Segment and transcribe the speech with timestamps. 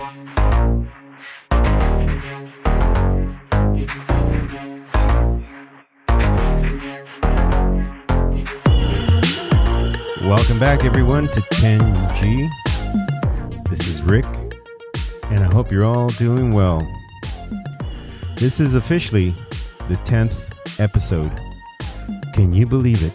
[0.00, 0.32] Welcome
[10.58, 12.48] back, everyone, to 10G.
[13.68, 14.24] This is Rick,
[15.24, 16.80] and I hope you're all doing well.
[18.36, 19.34] This is officially
[19.90, 21.38] the 10th episode.
[22.32, 23.12] Can you believe it?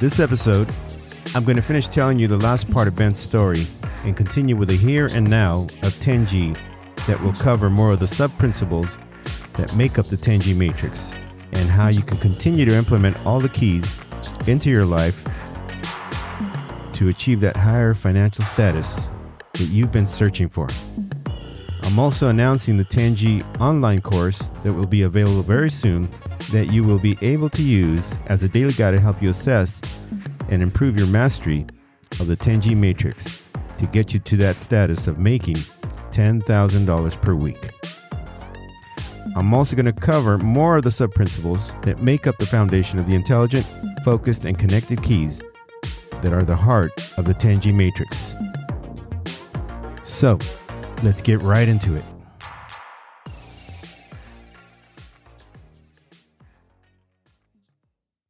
[0.00, 0.74] This episode,
[1.36, 3.66] I'm going to finish telling you the last part of Ben's story
[4.04, 6.56] and continue with the here and now of 10G
[7.06, 8.96] that will cover more of the sub principles
[9.52, 11.12] that make up the 10G matrix
[11.52, 13.98] and how you can continue to implement all the keys
[14.46, 15.26] into your life
[16.94, 19.10] to achieve that higher financial status
[19.52, 20.68] that you've been searching for.
[21.82, 26.08] I'm also announcing the 10G online course that will be available very soon
[26.50, 29.82] that you will be able to use as a daily guide to help you assess
[30.48, 31.66] and improve your mastery
[32.20, 33.42] of the 10G matrix
[33.78, 35.56] to get you to that status of making
[36.10, 37.70] $10,000 per week.
[39.36, 42.98] I'm also going to cover more of the sub principles that make up the foundation
[42.98, 43.66] of the intelligent,
[44.02, 45.42] focused, and connected keys
[46.22, 48.34] that are the heart of the 10G matrix.
[50.04, 50.38] So,
[51.02, 52.04] let's get right into it.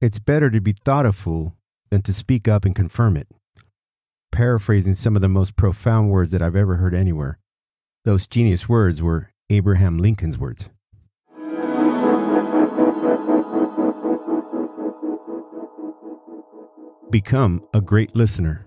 [0.00, 1.56] It's better to be thought a fool
[1.90, 3.28] than to speak up and confirm it.
[4.32, 7.38] Paraphrasing some of the most profound words that I've ever heard anywhere,
[8.04, 10.68] those genius words were Abraham Lincoln's words.
[17.10, 18.66] Become a great listener.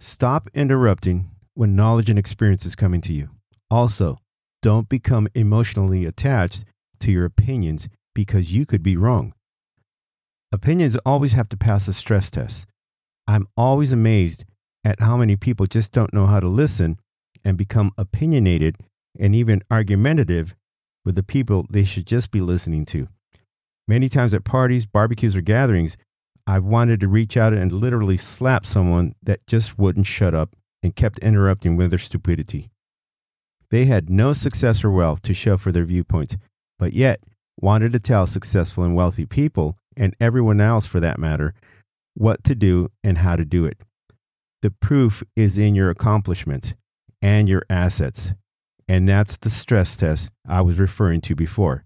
[0.00, 3.28] Stop interrupting when knowledge and experience is coming to you.
[3.70, 4.18] Also,
[4.62, 6.64] don't become emotionally attached
[7.00, 9.34] to your opinions because you could be wrong.
[10.52, 12.66] Opinions always have to pass a stress test.
[13.26, 14.44] I'm always amazed
[14.84, 16.98] at how many people just don't know how to listen
[17.42, 18.76] and become opinionated
[19.18, 20.54] and even argumentative
[21.04, 23.08] with the people they should just be listening to.
[23.88, 25.96] Many times at parties, barbecues, or gatherings,
[26.46, 30.94] I've wanted to reach out and literally slap someone that just wouldn't shut up and
[30.94, 32.70] kept interrupting with their stupidity.
[33.70, 36.36] They had no success or wealth to show for their viewpoints,
[36.78, 37.22] but yet
[37.60, 41.54] wanted to tell successful and wealthy people, and everyone else for that matter,
[42.14, 43.78] what to do and how to do it.
[44.62, 46.74] The proof is in your accomplishments
[47.20, 48.32] and your assets.
[48.88, 51.84] And that's the stress test I was referring to before.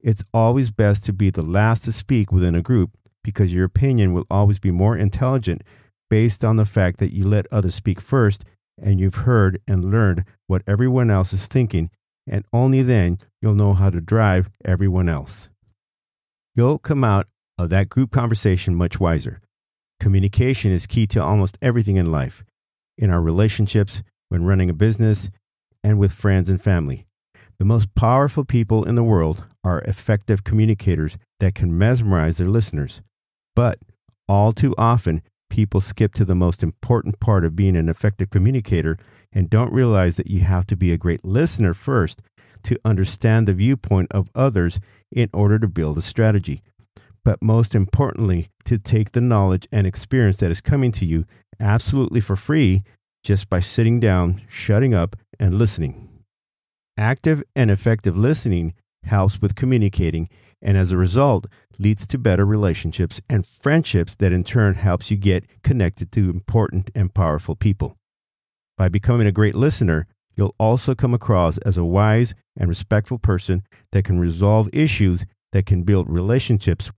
[0.00, 2.90] It's always best to be the last to speak within a group
[3.22, 5.62] because your opinion will always be more intelligent
[6.10, 8.44] based on the fact that you let others speak first
[8.80, 11.90] and you've heard and learned what everyone else is thinking,
[12.26, 15.48] and only then you'll know how to drive everyone else.
[16.54, 17.28] You'll come out
[17.62, 19.40] of that group conversation much wiser.
[20.00, 22.44] Communication is key to almost everything in life,
[22.98, 25.30] in our relationships, when running a business,
[25.84, 27.06] and with friends and family.
[27.58, 33.00] The most powerful people in the world are effective communicators that can mesmerize their listeners.
[33.54, 33.78] But
[34.28, 38.96] all too often, people skip to the most important part of being an effective communicator
[39.32, 42.20] and don't realize that you have to be a great listener first
[42.64, 44.80] to understand the viewpoint of others
[45.10, 46.62] in order to build a strategy.
[47.24, 51.24] But most importantly, to take the knowledge and experience that is coming to you
[51.60, 52.82] absolutely for free
[53.22, 56.08] just by sitting down, shutting up, and listening.
[56.98, 58.74] Active and effective listening
[59.04, 60.28] helps with communicating
[60.60, 61.46] and as a result
[61.78, 66.90] leads to better relationships and friendships that in turn helps you get connected to important
[66.94, 67.96] and powerful people.
[68.78, 70.06] By becoming a great listener,
[70.36, 75.66] you'll also come across as a wise and respectful person that can resolve issues that
[75.66, 76.90] can build relationships.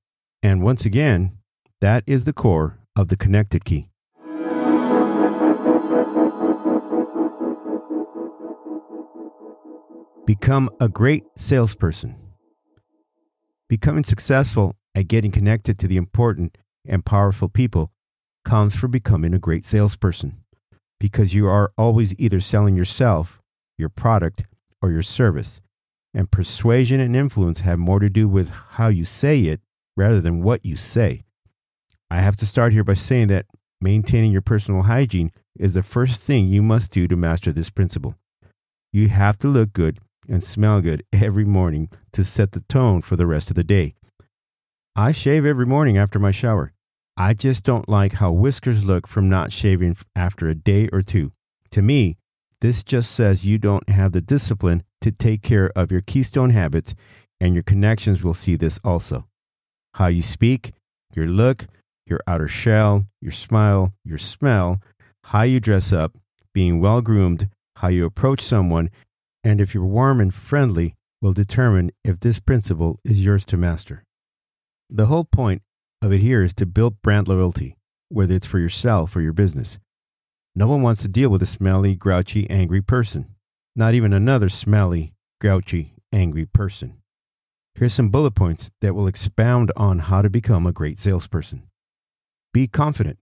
[0.45, 1.39] And once again,
[1.81, 3.89] that is the core of the connected key.
[10.27, 12.17] Become a great salesperson.
[13.71, 17.91] Becoming successful at getting connected to the important and powerful people
[18.45, 20.45] comes from becoming a great salesperson
[21.01, 23.41] because you are always either selling yourself,
[23.79, 24.45] your product,
[24.83, 25.63] or your service.
[26.13, 29.63] And persuasion and influence have more to do with how you say it
[29.97, 31.25] rather than what you say.
[32.11, 33.47] I have to start here by saying that
[33.81, 38.15] maintaining your personal hygiene is the first thing you must do to master this principle.
[38.93, 39.99] You have to look good
[40.29, 43.95] and smell good every morning to set the tone for the rest of the day.
[44.97, 46.73] I shave every morning after my shower.
[47.17, 51.33] I just don't like how whiskers look from not shaving after a day or two.
[51.73, 52.17] To me,
[52.61, 56.95] this just says you don't have the discipline to take care of your keystone habits,
[57.41, 59.27] and your connections will see this also.
[59.95, 60.73] How you speak,
[61.15, 61.67] your look,
[62.07, 64.81] your outer shell, your smile, your smell,
[65.25, 66.17] how you dress up,
[66.53, 68.91] being well groomed, how you approach someone,
[69.45, 74.03] and if you're warm and friendly will determine if this principle is yours to master.
[74.91, 75.63] The whole point
[76.03, 77.77] of it here is to build brand loyalty,
[78.09, 79.79] whether it's for yourself or your business.
[80.57, 83.35] No one wants to deal with a smelly, grouchy, angry person,
[83.77, 86.99] not even another smelly, grouchy, angry person.
[87.77, 91.65] Here's some bullet points that will expound on how to become a great salesperson.
[92.53, 93.19] Be confident.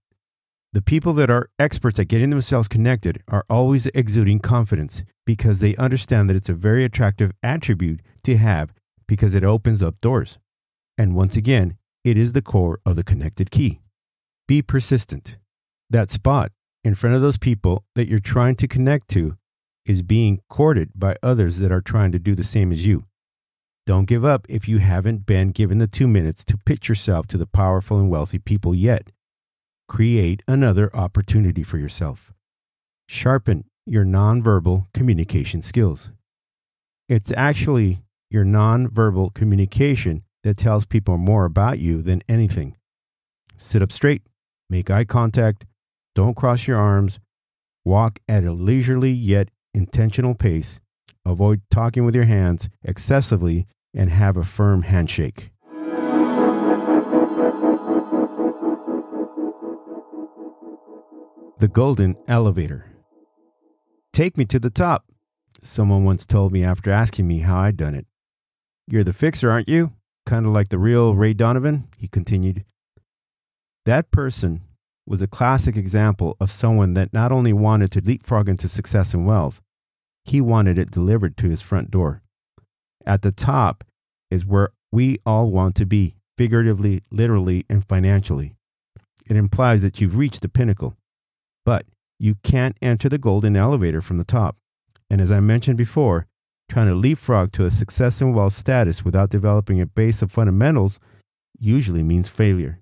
[0.73, 5.75] The people that are experts at getting themselves connected are always exuding confidence because they
[5.77, 8.73] understand that it's a very attractive attribute to have
[9.07, 10.37] because it opens up doors.
[10.99, 13.81] And once again, it is the core of the connected key.
[14.47, 15.37] Be persistent.
[15.89, 16.51] That spot
[16.83, 19.35] in front of those people that you're trying to connect to
[19.83, 23.05] is being courted by others that are trying to do the same as you.
[23.85, 27.37] Don't give up if you haven't been given the two minutes to pitch yourself to
[27.37, 29.11] the powerful and wealthy people yet.
[29.89, 32.33] Create another opportunity for yourself.
[33.09, 36.11] Sharpen your nonverbal communication skills.
[37.09, 42.77] It's actually your nonverbal communication that tells people more about you than anything.
[43.57, 44.23] Sit up straight,
[44.69, 45.65] make eye contact,
[46.15, 47.19] don't cross your arms,
[47.83, 50.79] walk at a leisurely yet intentional pace,
[51.25, 55.51] avoid talking with your hands excessively, and have a firm handshake.
[61.59, 62.87] The Golden Elevator.
[64.11, 65.05] Take me to the top,
[65.61, 68.05] someone once told me after asking me how I'd done it.
[68.87, 69.93] You're the fixer, aren't you?
[70.25, 72.65] Kind of like the real Ray Donovan, he continued.
[73.85, 74.61] That person
[75.05, 79.25] was a classic example of someone that not only wanted to leapfrog into success and
[79.25, 79.61] wealth,
[80.25, 82.21] he wanted it delivered to his front door.
[83.05, 83.83] At the top
[84.31, 88.55] is where we all want to be, figuratively, literally, and financially.
[89.25, 90.95] It implies that you've reached the pinnacle.
[91.65, 91.85] But
[92.19, 94.57] you can't enter the golden elevator from the top.
[95.09, 96.27] And as I mentioned before,
[96.69, 100.99] trying to leapfrog to a success and wealth status without developing a base of fundamentals
[101.59, 102.79] usually means failure.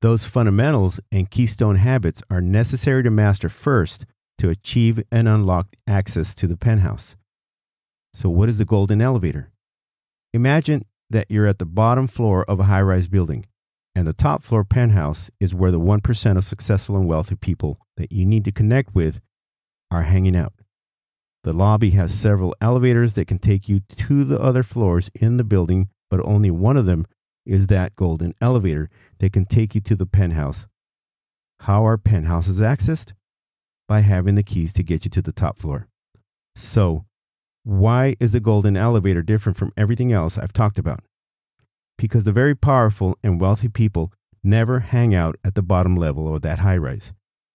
[0.00, 4.06] Those fundamentals and keystone habits are necessary to master first
[4.38, 7.16] to achieve and unlock access to the penthouse.
[8.14, 9.50] So, what is the golden elevator?
[10.32, 13.46] Imagine that you're at the bottom floor of a high rise building,
[13.94, 18.12] and the top floor penthouse is where the 1% of successful and wealthy people that
[18.12, 19.20] you need to connect with
[19.90, 20.52] are hanging out.
[21.44, 25.44] The lobby has several elevators that can take you to the other floors in the
[25.44, 27.06] building, but only one of them
[27.46, 30.66] is that golden elevator that can take you to the penthouse.
[31.60, 33.12] How are penthouses accessed?
[33.88, 35.88] By having the keys to get you to the top floor.
[36.54, 37.06] So,
[37.64, 41.00] why is the golden elevator different from everything else I've talked about?
[41.96, 44.12] Because the very powerful and wealthy people
[44.44, 47.12] never hang out at the bottom level of that high rise.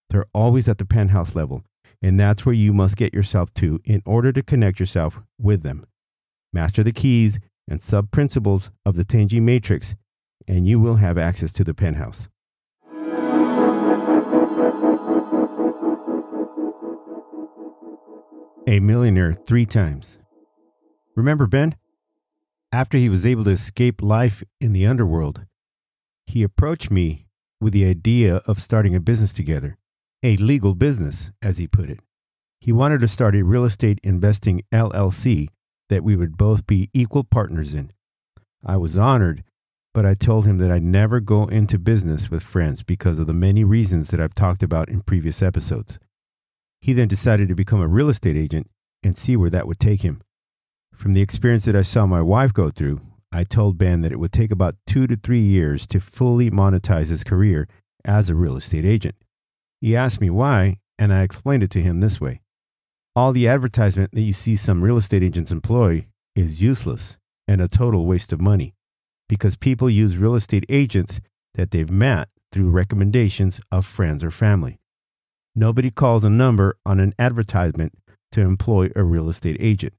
[0.09, 1.63] They're always at the penthouse level,
[2.01, 5.85] and that's where you must get yourself to in order to connect yourself with them.
[6.51, 9.95] Master the keys and sub principles of the 10G Matrix,
[10.47, 12.27] and you will have access to the penthouse.
[18.65, 20.17] A millionaire three times.
[21.17, 21.75] Remember Ben?
[22.71, 25.45] After he was able to escape life in the underworld,
[26.25, 27.27] he approached me
[27.59, 29.77] with the idea of starting a business together,
[30.23, 31.99] a legal business, as he put it.
[32.61, 35.49] He wanted to start a real estate investing LLC
[35.89, 37.91] that we would both be equal partners in.
[38.65, 39.43] I was honored,
[39.93, 43.33] but I told him that I'd never go into business with friends because of the
[43.33, 45.99] many reasons that I've talked about in previous episodes.
[46.83, 48.69] He then decided to become a real estate agent
[49.03, 50.21] and see where that would take him.
[50.93, 52.99] From the experience that I saw my wife go through,
[53.31, 57.07] I told Ben that it would take about two to three years to fully monetize
[57.07, 57.69] his career
[58.03, 59.15] as a real estate agent.
[59.79, 62.41] He asked me why, and I explained it to him this way
[63.15, 67.69] all the advertisement that you see some real estate agents employ is useless and a
[67.69, 68.73] total waste of money
[69.29, 71.21] because people use real estate agents
[71.53, 74.79] that they've met through recommendations of friends or family.
[75.55, 77.93] Nobody calls a number on an advertisement
[78.31, 79.93] to employ a real estate agent.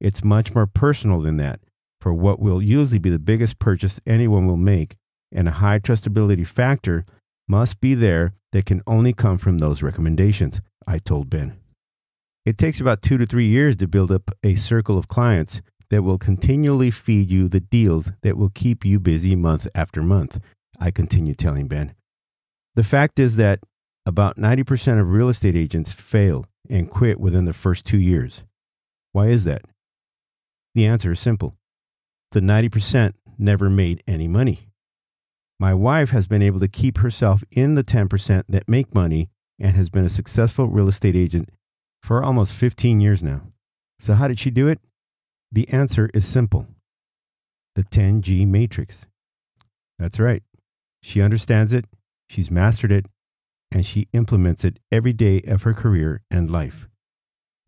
[0.00, 1.60] It's much more personal than that
[2.00, 4.96] for what will usually be the biggest purchase anyone will make,
[5.32, 7.04] and a high trustability factor
[7.48, 11.58] must be there that can only come from those recommendations, I told Ben.
[12.44, 16.02] It takes about two to three years to build up a circle of clients that
[16.02, 20.38] will continually feed you the deals that will keep you busy month after month,
[20.78, 21.94] I continue telling Ben.
[22.76, 23.60] The fact is that
[24.06, 28.44] about 90% of real estate agents fail and quit within the first two years.
[29.12, 29.62] Why is that?
[30.74, 31.56] The answer is simple
[32.32, 34.68] the 90% never made any money.
[35.58, 39.74] My wife has been able to keep herself in the 10% that make money and
[39.74, 41.48] has been a successful real estate agent
[42.02, 43.40] for almost 15 years now.
[43.98, 44.80] So, how did she do it?
[45.50, 46.66] The answer is simple
[47.74, 49.06] the 10G matrix.
[49.98, 50.42] That's right.
[51.02, 51.86] She understands it,
[52.28, 53.06] she's mastered it,
[53.70, 56.88] and she implements it every day of her career and life.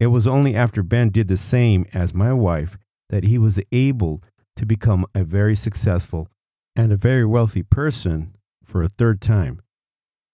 [0.00, 2.78] It was only after Ben did the same as my wife
[3.10, 4.22] that he was able
[4.56, 6.28] to become a very successful
[6.76, 9.60] and a very wealthy person for a third time.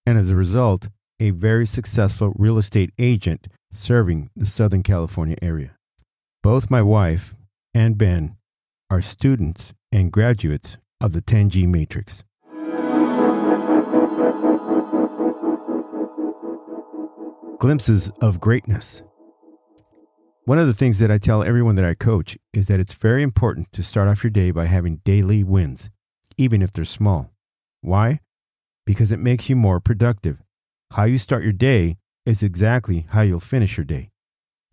[0.05, 5.75] And as a result, a very successful real estate agent serving the Southern California area.
[6.43, 7.33] Both my wife
[7.73, 8.35] and Ben
[8.89, 12.23] are students and graduates of the 10G Matrix.
[17.59, 19.01] Glimpses of greatness.
[20.43, 23.23] One of the things that I tell everyone that I coach is that it's very
[23.23, 25.89] important to start off your day by having daily wins,
[26.37, 27.31] even if they're small.
[27.79, 28.19] Why?
[28.85, 30.43] Because it makes you more productive.
[30.91, 31.95] How you start your day
[32.25, 34.11] is exactly how you'll finish your day.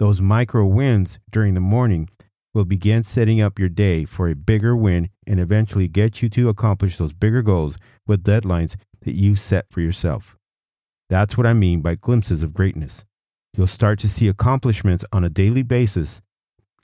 [0.01, 2.09] Those micro wins during the morning
[2.53, 6.49] will begin setting up your day for a bigger win and eventually get you to
[6.49, 7.77] accomplish those bigger goals
[8.09, 10.37] with deadlines that you set for yourself.
[11.13, 13.05] That's what I mean by glimpses of greatness.
[13.55, 16.23] You'll start to see accomplishments on a daily basis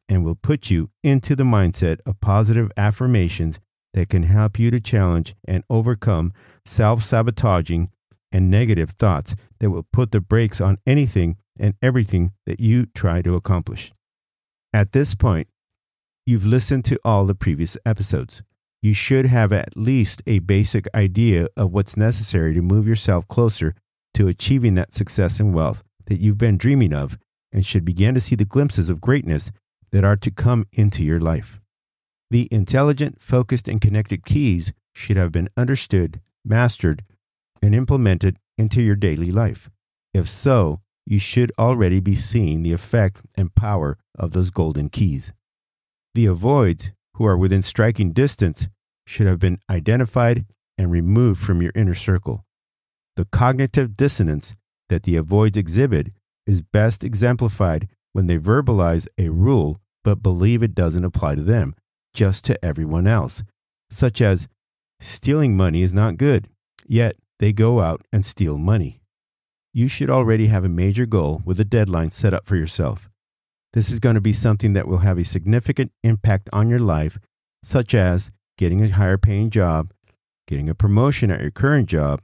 [0.06, 3.58] and will put you into the mindset of positive affirmations
[3.94, 6.34] that can help you to challenge and overcome
[6.66, 7.88] self sabotaging
[8.30, 13.22] and negative thoughts that will put the brakes on anything and everything that you try
[13.22, 13.94] to accomplish.
[14.74, 15.48] At this point,
[16.26, 18.42] you've listened to all the previous episodes.
[18.82, 23.74] You should have at least a basic idea of what's necessary to move yourself closer
[24.14, 27.18] to achieving that success and wealth that you've been dreaming of
[27.52, 29.50] and should begin to see the glimpses of greatness
[29.92, 31.60] that are to come into your life.
[32.30, 37.02] The intelligent, focused, and connected keys should have been understood, mastered,
[37.62, 39.70] and implemented into your daily life.
[40.12, 45.32] If so, you should already be seeing the effect and power of those golden keys.
[46.14, 48.68] The avoids, who are within striking distance,
[49.06, 50.44] should have been identified
[50.76, 52.44] and removed from your inner circle.
[53.18, 54.54] The cognitive dissonance
[54.90, 56.12] that the avoids exhibit
[56.46, 61.74] is best exemplified when they verbalize a rule but believe it doesn't apply to them,
[62.14, 63.42] just to everyone else,
[63.90, 64.46] such as
[65.00, 66.48] stealing money is not good,
[66.86, 69.00] yet they go out and steal money.
[69.74, 73.10] You should already have a major goal with a deadline set up for yourself.
[73.72, 77.18] This is going to be something that will have a significant impact on your life,
[77.64, 79.92] such as getting a higher paying job,
[80.46, 82.20] getting a promotion at your current job,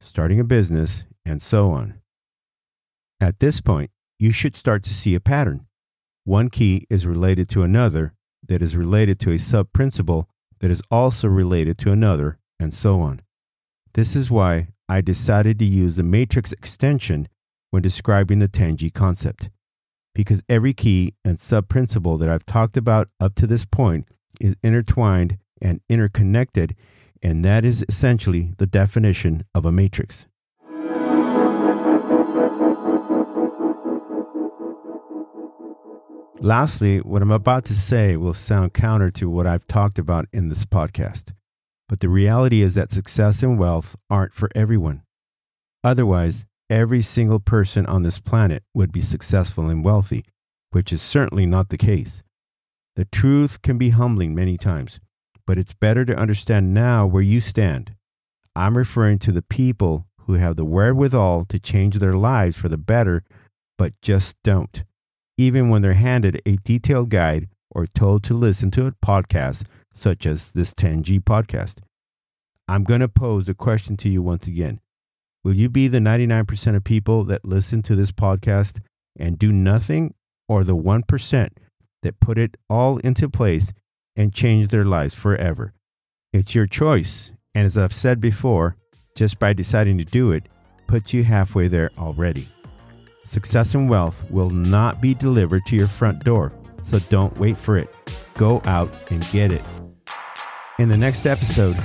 [0.00, 2.00] starting a business, and so on.
[3.20, 5.66] At this point, you should start to see a pattern.
[6.24, 8.14] One key is related to another
[8.46, 10.28] that is related to a sub principle
[10.60, 13.20] that is also related to another, and so on.
[13.94, 17.28] This is why I decided to use the matrix extension
[17.70, 19.50] when describing the 10G concept,
[20.14, 24.06] because every key and sub principle that I've talked about up to this point
[24.40, 26.76] is intertwined and interconnected
[27.22, 30.26] and that is essentially the definition of a matrix.
[36.40, 40.48] Lastly, what I'm about to say will sound counter to what I've talked about in
[40.48, 41.32] this podcast,
[41.88, 45.02] but the reality is that success and wealth aren't for everyone.
[45.82, 50.24] Otherwise, every single person on this planet would be successful and wealthy,
[50.70, 52.22] which is certainly not the case.
[52.96, 55.00] The truth can be humbling many times,
[55.46, 57.94] but it's better to understand now where you stand.
[58.54, 62.76] I'm referring to the people who have the wherewithal to change their lives for the
[62.76, 63.22] better,
[63.78, 64.82] but just don't,
[65.38, 70.26] even when they're handed a detailed guide or told to listen to a podcast such
[70.26, 71.76] as this 10G podcast.
[72.68, 74.80] I'm going to pose the question to you once again.
[75.44, 78.80] Will you be the 99% of people that listen to this podcast
[79.16, 80.14] and do nothing,
[80.48, 81.48] or the 1%
[82.02, 83.72] that put it all into place
[84.16, 85.72] and change their lives forever.
[86.32, 87.30] It's your choice.
[87.54, 88.76] And as I've said before,
[89.16, 90.44] just by deciding to do it
[90.86, 92.48] puts you halfway there already.
[93.24, 97.76] Success and wealth will not be delivered to your front door, so don't wait for
[97.76, 97.92] it.
[98.34, 99.64] Go out and get it.
[100.78, 101.76] In the next episode,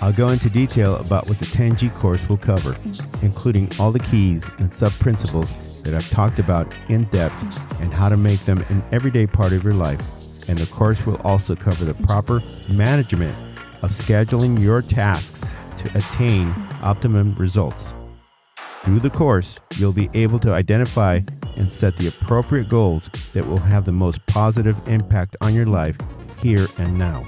[0.00, 2.74] I'll go into detail about what the 10G course will cover,
[3.22, 7.42] including all the keys and sub principles that I've talked about in depth
[7.80, 10.00] and how to make them an everyday part of your life
[10.48, 13.36] and the course will also cover the proper management
[13.82, 17.92] of scheduling your tasks to attain optimum results.
[18.82, 21.20] Through the course, you'll be able to identify
[21.56, 25.96] and set the appropriate goals that will have the most positive impact on your life
[26.40, 27.26] here and now.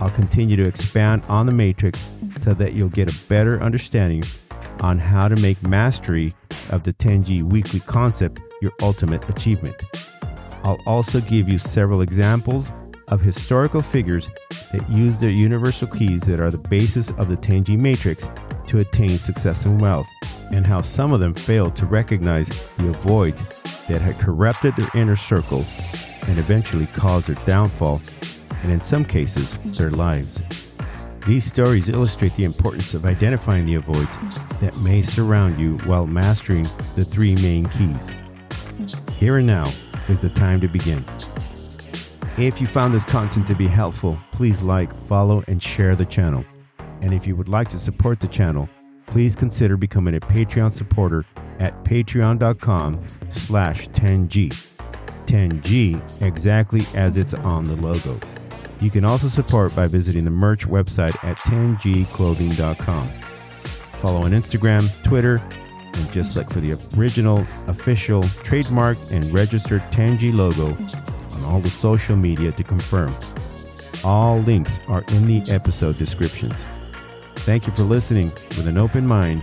[0.00, 2.04] I'll continue to expand on the matrix
[2.38, 4.24] so that you'll get a better understanding
[4.80, 6.34] on how to make mastery
[6.70, 9.76] of the 10G weekly concept your ultimate achievement.
[10.64, 12.72] I'll also give you several examples
[13.08, 14.30] of historical figures
[14.72, 18.26] that use the universal keys that are the basis of the 10G matrix
[18.68, 20.08] to attain success and wealth,
[20.52, 23.42] and how some of them failed to recognize the avoids
[23.88, 25.66] that had corrupted their inner circle
[26.28, 28.00] and eventually caused their downfall,
[28.62, 30.40] and in some cases, their lives.
[31.26, 34.16] These stories illustrate the importance of identifying the avoids
[34.60, 36.66] that may surround you while mastering
[36.96, 38.10] the three main keys.
[39.18, 39.70] Here and now
[40.08, 41.04] is the time to begin.
[42.36, 46.44] If you found this content to be helpful, please like, follow, and share the channel.
[47.00, 48.68] And if you would like to support the channel,
[49.06, 51.24] please consider becoming a Patreon supporter
[51.60, 54.66] at patreon.com slash 10G.
[55.26, 58.18] 10G exactly as it's on the logo.
[58.80, 63.08] You can also support by visiting the merch website at 10gclothing.com.
[64.00, 65.42] Follow on Instagram, Twitter,
[65.94, 70.76] and just look for the original, official, trademarked, and registered 10G logo
[71.36, 73.14] on all the social media to confirm.
[74.04, 76.64] All links are in the episode descriptions.
[77.36, 79.42] Thank you for listening with an open mind,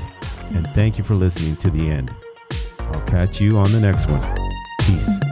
[0.51, 2.13] and thank you for listening to the end.
[2.79, 4.35] I'll catch you on the next one.
[4.81, 5.30] Peace.